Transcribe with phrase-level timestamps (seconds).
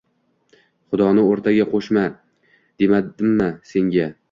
[0.95, 2.07] Xudoni oʻrtaga qoʻshma,
[2.83, 4.11] demadimmi senga!